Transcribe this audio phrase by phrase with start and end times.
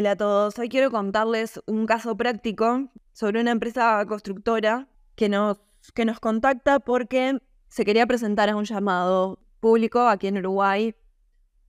[0.00, 5.60] Hola a todos, hoy quiero contarles un caso práctico sobre una empresa constructora que nos,
[5.94, 10.96] que nos contacta porque se quería presentar a un llamado público aquí en Uruguay,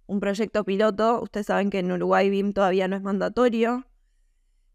[0.07, 1.21] un proyecto piloto.
[1.21, 3.85] Ustedes saben que en Uruguay BIM todavía no es mandatorio,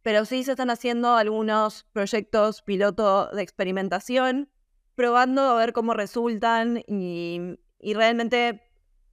[0.02, 4.50] pero sí se están haciendo algunos proyectos piloto de experimentación,
[4.94, 8.68] probando a ver cómo resultan y, y realmente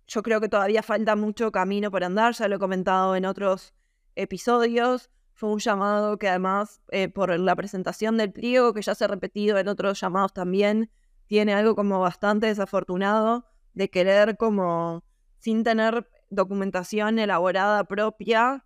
[0.06, 3.74] yo creo que todavía falta mucho camino por andar, ya lo he comentado en otros
[4.16, 5.10] episodios.
[5.34, 9.08] Fue un llamado que además, eh, por la presentación del pliego, que ya se ha
[9.08, 10.92] repetido en otros llamados también,
[11.28, 15.04] tiene algo como bastante desafortunado de querer como,
[15.40, 18.66] sin tener documentación elaborada propia,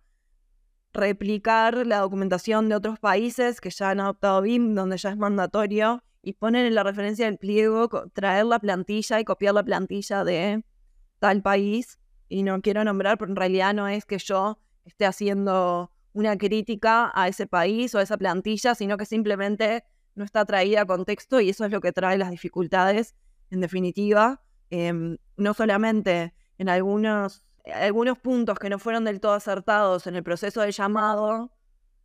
[0.92, 6.02] replicar la documentación de otros países que ya han adoptado BIM, donde ya es mandatorio,
[6.22, 10.64] y ponen en la referencia del pliego traer la plantilla y copiar la plantilla de
[11.18, 11.98] tal país.
[12.28, 14.58] Y no quiero nombrar, pero en realidad no es que yo
[14.88, 20.24] esté haciendo una crítica a ese país o a esa plantilla, sino que simplemente no
[20.24, 23.14] está traída a contexto y eso es lo que trae las dificultades,
[23.50, 30.06] en definitiva, em, no solamente en algunos, algunos puntos que no fueron del todo acertados
[30.06, 31.52] en el proceso de llamado,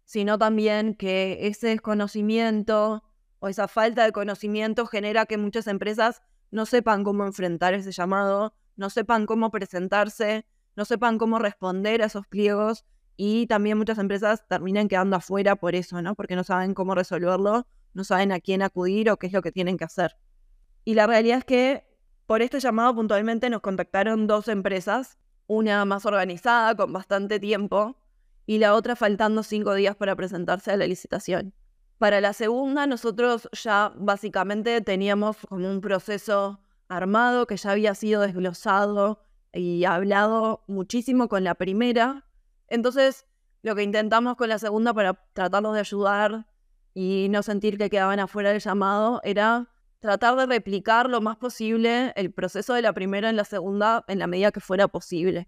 [0.05, 3.03] sino también que ese desconocimiento
[3.39, 8.53] o esa falta de conocimiento genera que muchas empresas no sepan cómo enfrentar ese llamado,
[8.75, 10.45] no sepan cómo presentarse,
[10.75, 12.85] no sepan cómo responder a esos pliegos
[13.15, 16.15] y también muchas empresas terminan quedando afuera por eso, ¿no?
[16.15, 19.51] Porque no saben cómo resolverlo, no saben a quién acudir o qué es lo que
[19.51, 20.17] tienen que hacer.
[20.83, 21.87] Y la realidad es que
[22.25, 25.17] por este llamado puntualmente nos contactaron dos empresas,
[25.47, 27.97] una más organizada, con bastante tiempo,
[28.45, 31.53] y la otra faltando cinco días para presentarse a la licitación.
[31.97, 38.21] Para la segunda, nosotros ya básicamente teníamos como un proceso armado que ya había sido
[38.21, 39.21] desglosado
[39.53, 42.25] y hablado muchísimo con la primera.
[42.67, 43.25] Entonces,
[43.61, 46.47] lo que intentamos con la segunda para tratarlos de ayudar
[46.93, 49.69] y no sentir que quedaban afuera del llamado era
[49.99, 54.19] tratar de replicar lo más posible el proceso de la primera en la segunda en
[54.19, 55.47] la medida que fuera posible.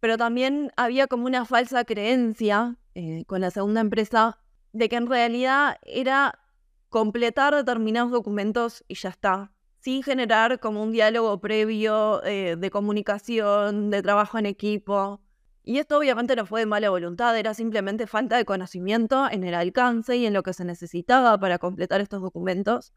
[0.00, 4.40] Pero también había como una falsa creencia eh, con la segunda empresa
[4.72, 6.40] de que en realidad era
[6.88, 9.53] completar determinados documentos y ya está
[9.84, 15.20] sin generar como un diálogo previo eh, de comunicación, de trabajo en equipo.
[15.62, 19.52] Y esto obviamente no fue de mala voluntad, era simplemente falta de conocimiento en el
[19.52, 22.94] alcance y en lo que se necesitaba para completar estos documentos.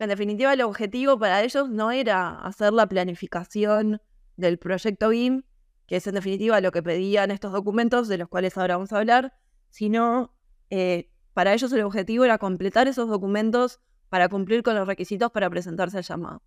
[0.00, 4.02] En definitiva, el objetivo para ellos no era hacer la planificación
[4.36, 5.44] del proyecto BIM,
[5.86, 8.98] que es en definitiva lo que pedían estos documentos, de los cuales ahora vamos a
[8.98, 9.32] hablar,
[9.70, 10.34] sino
[10.70, 15.50] eh, para ellos el objetivo era completar esos documentos para cumplir con los requisitos para
[15.50, 16.42] presentarse al llamado.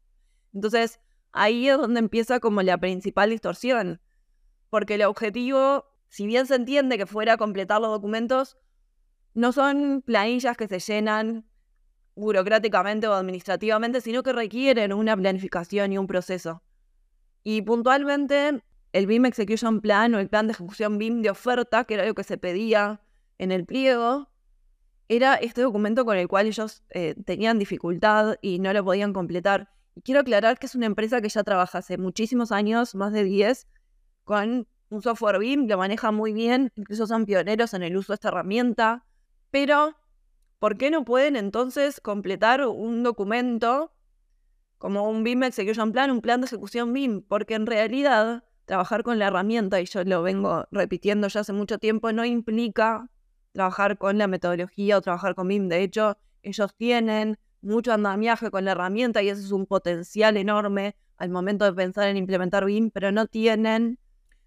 [0.54, 1.00] Entonces,
[1.32, 4.02] ahí es donde empieza como la principal distorsión,
[4.70, 8.58] porque el objetivo, si bien se entiende que fuera completar los documentos,
[9.34, 11.46] no son planillas que se llenan
[12.16, 16.62] burocráticamente o administrativamente, sino que requieren una planificación y un proceso.
[17.44, 18.62] Y puntualmente,
[18.94, 22.14] el BIM Execution Plan o el plan de ejecución BIM de oferta, que era lo
[22.14, 23.02] que se pedía
[23.38, 24.31] en el pliego,
[25.12, 29.70] era este documento con el cual ellos eh, tenían dificultad y no lo podían completar.
[29.94, 33.26] Y quiero aclarar que es una empresa que ya trabaja hace muchísimos años, más de
[33.26, 33.68] 10,
[34.24, 38.16] con un software BIM, lo maneja muy bien, incluso son pioneros en el uso de
[38.16, 39.06] esta herramienta.
[39.50, 39.98] Pero,
[40.60, 43.92] ¿por qué no pueden entonces completar un documento
[44.78, 47.22] como un BIM Execution Plan, un plan de ejecución BIM?
[47.24, 51.80] Porque en realidad trabajar con la herramienta, y yo lo vengo repitiendo ya hace mucho
[51.80, 53.10] tiempo, no implica
[53.52, 55.68] trabajar con la metodología o trabajar con BIM.
[55.68, 60.96] De hecho, ellos tienen mucho andamiaje con la herramienta y ese es un potencial enorme
[61.18, 64.00] al momento de pensar en implementar BIM, pero no tienen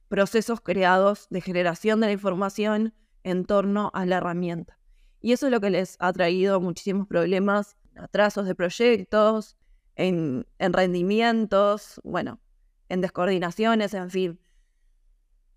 [0.09, 4.79] procesos creados de generación de la información en torno a la herramienta.
[5.21, 9.57] Y eso es lo que les ha traído muchísimos problemas, atrasos de proyectos,
[9.97, 12.41] en, en rendimientos, bueno,
[12.89, 14.41] en descoordinaciones, en fin.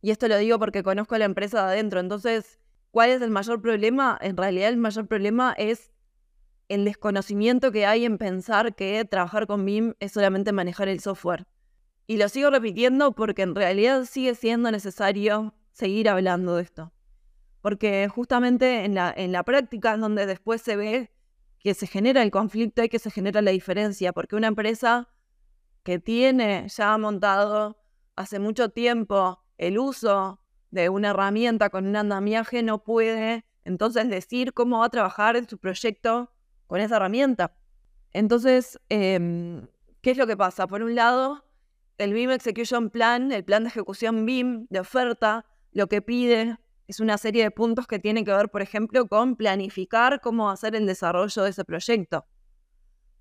[0.02, 2.60] Y esto lo digo porque conozco la empresa de adentro, entonces
[2.98, 4.18] ¿Cuál es el mayor problema?
[4.22, 5.92] En realidad el mayor problema es
[6.68, 11.46] el desconocimiento que hay en pensar que trabajar con BIM es solamente manejar el software.
[12.08, 16.92] Y lo sigo repitiendo porque en realidad sigue siendo necesario seguir hablando de esto.
[17.62, 21.12] Porque justamente en la, en la práctica es donde después se ve
[21.60, 24.12] que se genera el conflicto y que se genera la diferencia.
[24.12, 25.08] Porque una empresa
[25.84, 27.78] que tiene ya montado
[28.16, 30.42] hace mucho tiempo el uso
[30.72, 35.48] de una herramienta con un andamiaje no puede entonces decir cómo va a trabajar en
[35.48, 36.32] su proyecto
[36.68, 37.56] con esa herramienta.
[38.14, 39.68] Entonces, em,
[40.02, 40.68] ¿qué es lo que pasa?
[40.68, 41.46] Por un lado,
[41.98, 47.00] el BIM Execution Plan, el plan de ejecución BIM de oferta, lo que pide es
[47.00, 50.86] una serie de puntos que tienen que ver, por ejemplo, con planificar cómo hacer el
[50.86, 52.26] desarrollo de ese proyecto,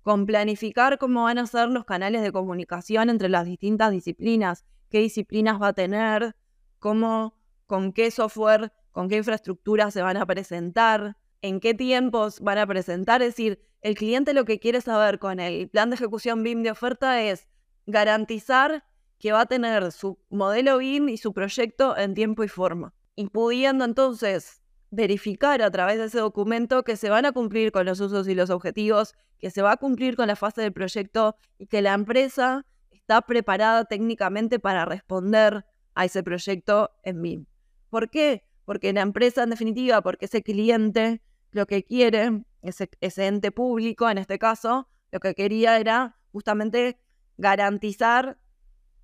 [0.01, 4.99] con planificar cómo van a ser los canales de comunicación entre las distintas disciplinas, qué
[4.99, 6.35] disciplinas va a tener,
[6.79, 7.36] cómo,
[7.67, 12.65] con qué software, con qué infraestructura se van a presentar, en qué tiempos van a
[12.65, 13.21] presentar.
[13.21, 16.71] Es decir, el cliente lo que quiere saber con el plan de ejecución BIM de
[16.71, 17.47] oferta es
[17.85, 18.85] garantizar
[19.19, 22.93] que va a tener su modelo BIM y su proyecto en tiempo y forma.
[23.15, 27.85] Y pudiendo entonces verificar a través de ese documento que se van a cumplir con
[27.85, 31.35] los usos y los objetivos, que se va a cumplir con la fase del proyecto
[31.57, 37.45] y que la empresa está preparada técnicamente para responder a ese proyecto en BIM.
[37.89, 38.43] ¿Por qué?
[38.65, 44.09] Porque la empresa, en definitiva, porque ese cliente lo que quiere, ese, ese ente público
[44.09, 46.99] en este caso, lo que quería era justamente
[47.37, 48.39] garantizar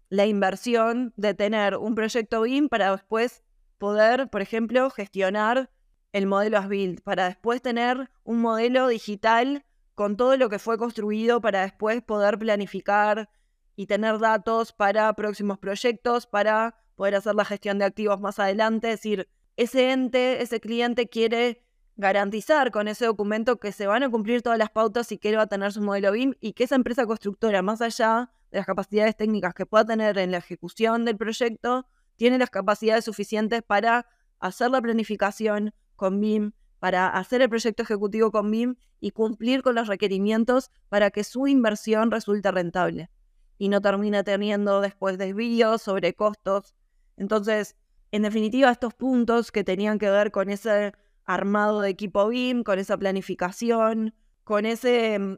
[0.09, 3.43] la inversión de tener un proyecto BIM para después
[3.77, 5.71] poder, por ejemplo, gestionar
[6.11, 9.65] el modelo as-built, para después tener un modelo digital
[9.95, 13.29] con todo lo que fue construido para después poder planificar
[13.75, 18.91] y tener datos para próximos proyectos, para poder hacer la gestión de activos más adelante.
[18.91, 21.63] Es decir, ese ente, ese cliente quiere
[21.95, 25.37] garantizar con ese documento que se van a cumplir todas las pautas y que él
[25.37, 28.65] va a tener su modelo BIM y que esa empresa constructora, más allá de las
[28.65, 31.85] capacidades técnicas que pueda tener en la ejecución del proyecto,
[32.15, 34.07] tiene las capacidades suficientes para
[34.39, 39.75] hacer la planificación con BIM, para hacer el proyecto ejecutivo con BIM y cumplir con
[39.75, 43.09] los requerimientos para que su inversión resulte rentable
[43.57, 46.75] y no termine teniendo después desvíos sobre costos
[47.17, 47.75] entonces,
[48.11, 50.93] en definitiva, estos puntos que tenían que ver con ese
[51.25, 54.13] armado de equipo BIM, con esa planificación,
[54.43, 55.37] con ese mm,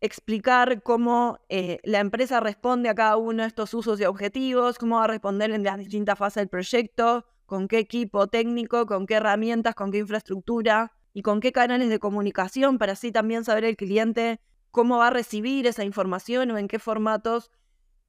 [0.00, 4.96] explicar cómo eh, la empresa responde a cada uno de estos usos y objetivos, cómo
[4.96, 9.14] va a responder en las distintas fases del proyecto, con qué equipo técnico, con qué
[9.14, 13.76] herramientas, con qué infraestructura y con qué canales de comunicación para así también saber el
[13.76, 14.40] cliente
[14.70, 17.50] cómo va a recibir esa información o en qué formatos.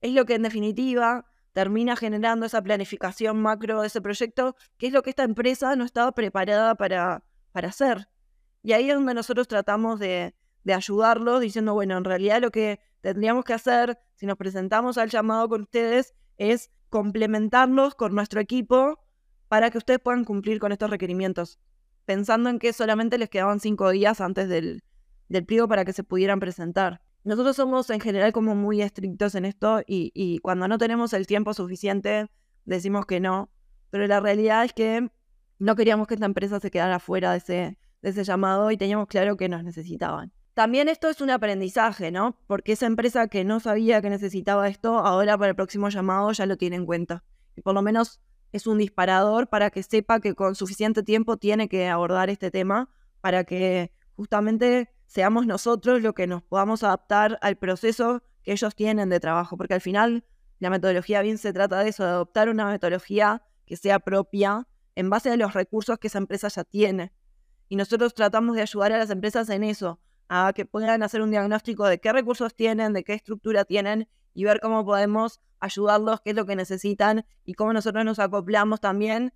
[0.02, 1.26] Es lo que en definitiva
[1.58, 5.86] termina generando esa planificación macro de ese proyecto, que es lo que esta empresa no
[5.86, 8.10] estaba preparada para, para hacer.
[8.62, 12.80] Y ahí es donde nosotros tratamos de, de ayudarlos diciendo, bueno, en realidad lo que
[13.02, 19.00] tendríamos que hacer si nos presentamos al llamado con ustedes es complementarlos con nuestro equipo
[19.48, 21.58] para que ustedes puedan cumplir con estos requerimientos,
[22.06, 24.84] pensando en que solamente les quedaban cinco días antes del,
[25.28, 27.02] del pliego para que se pudieran presentar.
[27.28, 31.54] Nosotros somos en general como muy estrictos en esto y, cuando no tenemos el tiempo
[31.54, 32.30] suficiente
[32.64, 33.50] decimos que no,
[33.90, 35.12] pero la realidad es que
[35.60, 39.08] no queríamos que esta empresa se quedara fuera de ese, de ese llamado y teníamos
[39.08, 40.32] claro que nos necesitaban.
[40.54, 42.38] También esto es un aprendizaje, ¿no?
[42.48, 46.46] Porque esa empresa que no sabía que necesitaba esto, ahora para el próximo llamado ya
[46.46, 47.26] lo tiene en cuenta.
[47.58, 48.22] Y por lo menos
[48.54, 52.90] es un disparador para que sepa que con suficiente tiempo tiene que abordar este tema
[53.20, 59.10] para que justamente seamos nosotros los que nos podamos adaptar al proceso que ellos tienen
[59.10, 60.24] de trabajo, porque al final
[60.60, 65.10] la metodología bien se trata de eso, de adoptar una metodología que sea propia en
[65.10, 67.14] base a los recursos que esa empresa ya tiene.
[67.70, 70.00] Y nosotros tratamos de ayudar a las empresas en eso,
[70.30, 74.44] a que puedan hacer un diagnóstico de qué recursos tienen, de qué estructura tienen y
[74.44, 79.34] ver cómo podemos ayudarlos, qué es lo que necesitan y cómo nosotros nos acoplamos también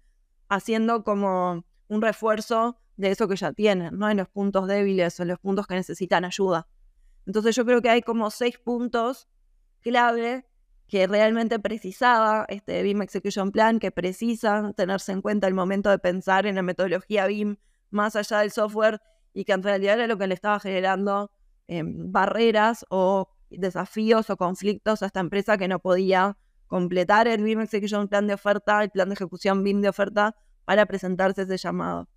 [0.50, 4.10] haciendo como un refuerzo de eso que ya tienen, ¿no?
[4.10, 6.67] En los puntos débiles o en los puntos que necesitan ayuda.
[7.25, 9.27] Entonces yo creo que hay como seis puntos
[9.81, 10.45] clave
[10.88, 16.00] que realmente precisaba este BIM Execution Plan, que precisan tenerse en cuenta el momento de
[16.00, 17.55] pensar en la metodología BIM
[17.91, 19.01] más allá del software
[19.33, 21.31] y que en realidad era lo que le estaba generando
[21.67, 27.62] em, barreras o desafíos o conflictos a esta empresa que no podía completar el BIM
[27.62, 32.10] Execution Plan de oferta, el plan de ejecución BIM de oferta para presentarse ese llamado.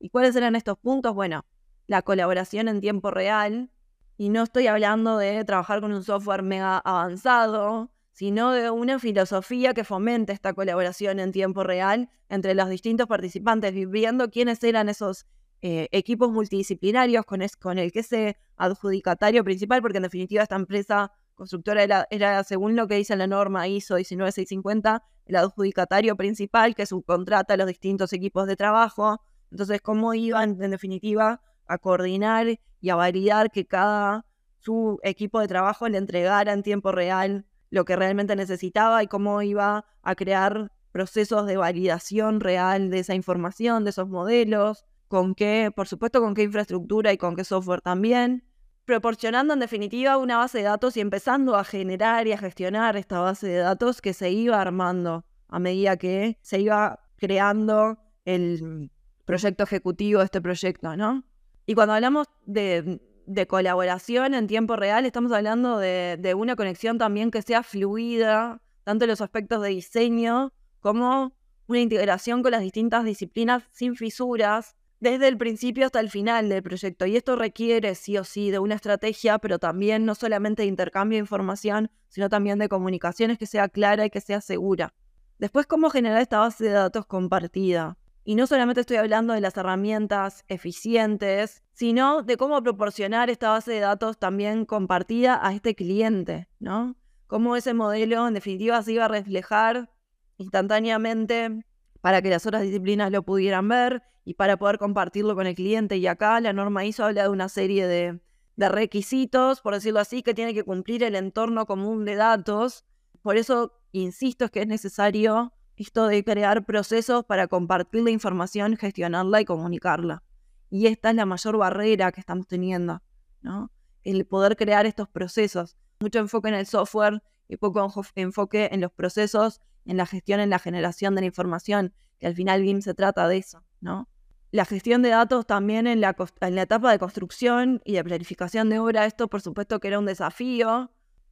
[0.00, 1.14] ¿Y cuáles eran estos puntos?
[1.14, 1.44] Bueno,
[1.86, 3.70] la colaboración en tiempo real.
[4.16, 9.72] Y no estoy hablando de trabajar con un software mega avanzado, sino de una filosofía
[9.74, 15.26] que fomente esta colaboración en tiempo real entre los distintos participantes, viendo quiénes eran esos
[15.62, 21.12] eh, equipos multidisciplinarios con, con el que ese adjudicatario principal, porque en definitiva esta empresa
[21.34, 26.86] constructora era, era, según lo que dice la norma ISO 19650, el adjudicatario principal que
[26.86, 29.22] subcontrata a los distintos equipos de trabajo.
[29.50, 32.46] Entonces, ¿cómo iban, en definitiva, a coordinar
[32.80, 34.26] y a validar que cada
[34.58, 39.40] su equipo de trabajo le entregara en tiempo real lo que realmente necesitaba y cómo
[39.42, 45.72] iba a crear procesos de validación real de esa información, de esos modelos, con qué,
[45.74, 48.44] por supuesto, con qué infraestructura y con qué software también,
[48.84, 53.20] proporcionando en definitiva una base de datos y empezando a generar y a gestionar esta
[53.20, 58.90] base de datos que se iba armando a medida que se iba creando el
[59.30, 61.24] proyecto ejecutivo de este proyecto, ¿no?
[61.66, 63.00] Y cuando hablamos de,
[63.48, 69.04] colaboración en tiempo real, estamos hablando de, de una conexión también que sea fluida, tanto
[69.04, 71.32] en los aspectos de diseño como
[71.68, 76.62] una integración con las distintas disciplinas sin fisuras, desde el principio hasta el final del
[76.62, 77.06] proyecto.
[77.06, 81.16] Y esto requiere sí o sí de una estrategia, pero también no solamente de intercambio
[81.16, 84.92] de información, sino también de comunicaciones que sea clara y que sea segura.
[85.38, 87.96] Después, cómo generar esta base de datos compartida.
[88.24, 93.72] Y no solamente estoy hablando de las herramientas eficientes, sino de cómo proporcionar esta base
[93.72, 96.96] de datos también compartida a este cliente, ¿no?
[97.26, 99.90] Cómo ese modelo en definitiva se iba a reflejar
[100.36, 101.64] instantáneamente
[102.00, 105.96] para que las otras disciplinas lo pudieran ver y para poder compartirlo con el cliente.
[105.96, 108.20] Y acá la norma ISO habla de una serie de,
[108.56, 112.84] requisitos, por decirlo así, que tiene que cumplir el entorno común de datos.
[113.22, 118.76] Por eso, insisto, es que es necesario esto de crear procesos para compartir la información,
[118.76, 120.22] gestionarla y comunicarla.
[120.68, 123.02] Y esta es la mayor barrera que estamos teniendo,
[123.40, 123.72] ¿no?
[124.04, 125.76] El poder crear estos procesos.
[126.00, 130.50] Mucho enfoque en el software y poco enfoque en los procesos en la gestión, en
[130.50, 134.08] la generación de la información, que al final BIM se trata de eso, ¿no?
[134.52, 138.68] La gestión de datos también en la, en la etapa de construcción y de planificación
[138.68, 140.90] de obra, esto por supuesto que era un desafío,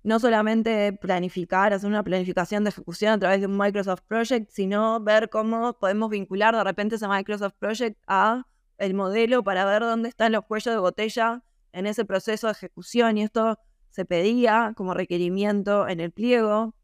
[0.08, 5.00] no solamente planificar, hacer una planificación de ejecución a través de un Microsoft Project, sino
[5.00, 8.46] ver cómo podemos vincular de repente ese Microsoft Project a
[8.78, 13.18] el modelo para ver dónde están los cuellos de botella en ese proceso de ejecución
[13.18, 13.58] y esto
[13.90, 16.74] se pedía como requerimiento en el pliego.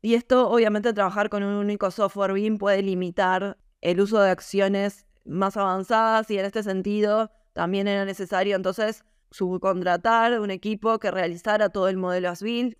[0.00, 5.06] Y esto, obviamente, trabajar con un único software BIM puede limitar el uso de acciones
[5.26, 11.70] más avanzadas y en este sentido también era necesario entonces subcontratar un equipo que realizara
[11.70, 12.76] todo el modelo as y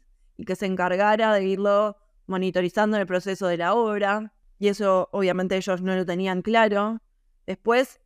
[0.47, 4.32] que se encargara de irlo monitorizando en el proceso de la obra.
[4.59, 7.00] Y eso obviamente ellos no lo tenían claro.
[7.47, 8.00] Después,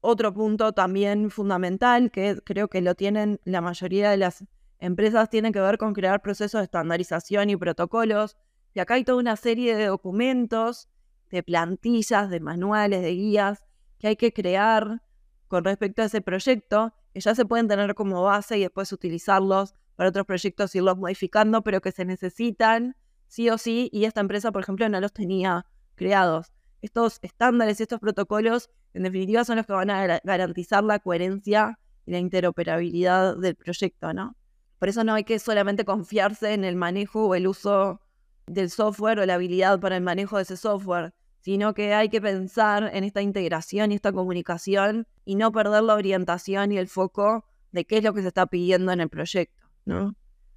[0.00, 4.44] otro punto también fundamental que creo que lo tienen la mayoría de las
[4.78, 8.36] empresas tienen que ver con crear procesos de estandarización y protocolos.
[8.72, 10.88] Y acá hay toda una serie de documentos,
[11.30, 13.66] de plantillas, de manuales, de guías
[13.98, 15.02] que hay que crear
[15.50, 19.74] con respecto a ese proyecto, que ya se pueden tener como base y después utilizarlos
[19.96, 22.94] para otros proyectos, irlos modificando, pero que se necesitan
[23.26, 25.66] sí o sí, y esta empresa, por ejemplo, no los tenía
[25.96, 26.52] creados.
[26.82, 31.80] Estos estándares y estos protocolos, en definitiva, son los que van a garantizar la coherencia
[32.06, 34.36] y la interoperabilidad del proyecto, ¿no?
[34.78, 38.00] Por eso no hay que solamente confiarse en el manejo o el uso
[38.46, 42.20] del software o la habilidad para el manejo de ese software, sino que hay que
[42.20, 47.44] pensar en esta integración y esta comunicación y no perder la orientación y el foco
[47.72, 49.66] de qué es lo que se está pidiendo en el proyecto.
[49.84, 50.14] ¿no?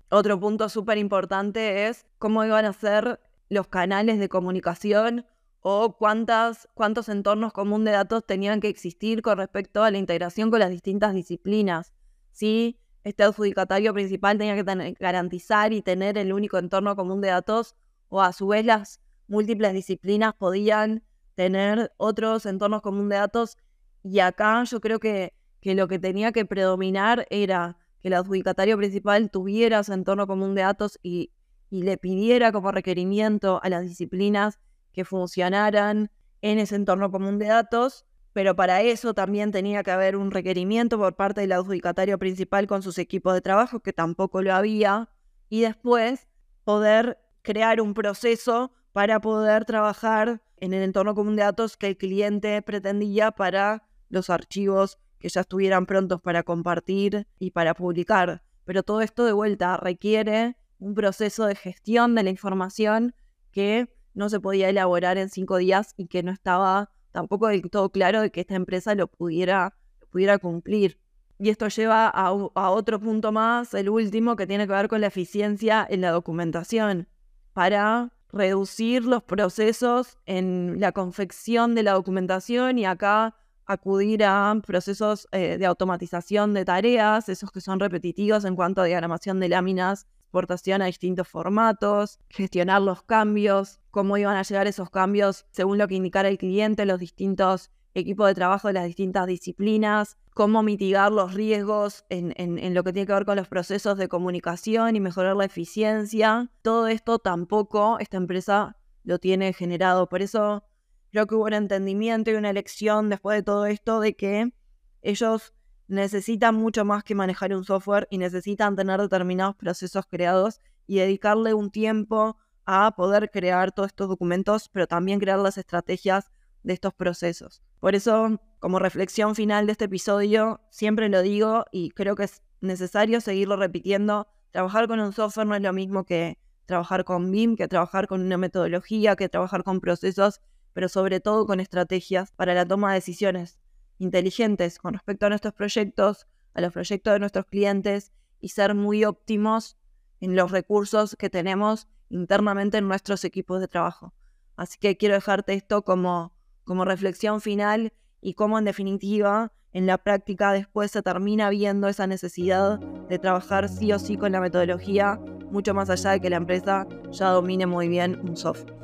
[0.09, 5.25] Otro punto súper importante es cómo iban a ser los canales de comunicación
[5.61, 10.51] o cuántas, cuántos entornos comunes de datos tenían que existir con respecto a la integración
[10.51, 11.93] con las distintas disciplinas.
[12.31, 12.79] ¿sí?
[13.03, 17.75] este adjudicatario principal tenía que garantizar y tener el único entorno común de datos
[18.09, 19.01] o a su vez las
[19.33, 21.03] múltiples disciplinas podían
[21.35, 23.57] tener otros entornos comunes de datos.
[24.03, 28.77] Y acá yo creo que, que lo que tenía que predominar era que el adjudicatario
[28.77, 31.31] principal tuviera ese entorno común de datos y,
[31.69, 34.59] y le pidiera como requerimiento a las disciplinas
[34.93, 36.11] que funcionaran
[36.41, 40.97] en ese entorno común de datos pero para eso también tenía que haber un requerimiento
[40.97, 45.09] por parte del adjudicatario principal con sus equipos de trabajo, que tampoco lo había,
[45.49, 46.27] y después
[46.63, 51.97] poder crear un proceso para poder trabajar en el entorno común de datos que el
[51.97, 58.43] cliente pretendía para los archivos que ya estuvieran prontos para compartir y para publicar.
[58.63, 63.15] Pero todo esto de vuelta requiere un proceso de gestión de la información
[63.51, 67.89] que no se podía elaborar en cinco días y que no estaba tampoco del todo
[67.89, 69.75] claro de que esta empresa lo pudiera,
[70.11, 70.99] pudiera cumplir.
[71.39, 75.01] Y esto lleva a, a, otro punto más, el último, que tiene que ver con
[75.01, 77.07] la eficiencia en la documentación,
[77.53, 83.35] para reducir los procesos en la confección de la documentación y acá
[83.65, 88.85] acudir a procesos eh, de automatización de tareas, esos que son repetitivos en cuanto a
[88.85, 94.89] diagramación de láminas exportación a distintos formatos, gestionar los cambios, cómo iban a llegar esos
[94.89, 99.27] cambios según lo que indicara el cliente, los distintos equipos de trabajo de las distintas
[99.27, 103.97] disciplinas, cómo mitigar los riesgos en, en, lo que tiene que ver con los procesos
[103.97, 106.49] de comunicación y mejorar la eficiencia.
[106.61, 110.09] Todo esto tampoco esta empresa lo tiene generado.
[110.09, 110.63] Por eso
[111.11, 114.53] creo que hubo un entendimiento y una elección después de todo esto de que
[115.01, 115.53] ellos
[115.87, 121.53] necesitan mucho más que manejar un software y necesitan tener determinados procesos creados y dedicarle
[121.53, 126.31] un tiempo a poder crear todos estos documentos, pero también crear las estrategias
[126.63, 127.61] de estos procesos.
[127.79, 132.41] Por eso, como reflexión final de este episodio, siempre lo digo y creo que es
[132.61, 134.27] necesario seguirlo repitiendo.
[134.51, 138.21] Trabajar con un software no es lo mismo que trabajar con BIM, que trabajar con
[138.21, 140.41] una metodología, que trabajar con procesos,
[140.71, 143.59] pero sobre todo con estrategias para la toma de decisiones
[143.99, 149.05] inteligentes con respecto a nuestros proyectos, a los proyectos de nuestros clientes y ser muy
[149.05, 149.77] óptimos
[150.19, 154.13] en los recursos que tenemos internamente en nuestros equipos de trabajo.
[154.55, 156.32] Así que quiero dejarte esto como,
[156.63, 162.07] como reflexión final y cómo en definitiva en la práctica después se termina viendo esa
[162.07, 165.19] necesidad de trabajar sí o sí con la metodología,
[165.51, 168.83] mucho más allá de que la empresa ya domine muy bien un software.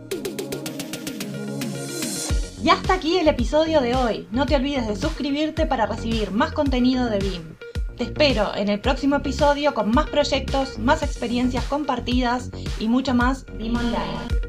[2.62, 4.28] Y hasta aquí el episodio de hoy.
[4.32, 7.56] No te olvides de suscribirte para recibir más contenido de BIM.
[7.96, 13.46] Te espero en el próximo episodio con más proyectos, más experiencias compartidas y mucho más
[13.58, 14.49] BIM Online.